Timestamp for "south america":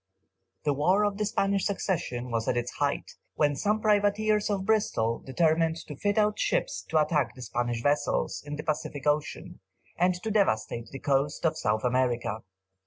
11.55-12.41